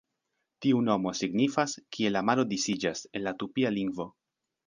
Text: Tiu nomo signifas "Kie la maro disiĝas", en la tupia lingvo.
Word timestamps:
Tiu 0.65 0.79
nomo 0.85 1.11
signifas 1.19 1.75
"Kie 1.97 2.11
la 2.15 2.25
maro 2.29 2.47
disiĝas", 2.55 3.05
en 3.19 3.27
la 3.29 3.35
tupia 3.43 3.75
lingvo. 3.79 4.09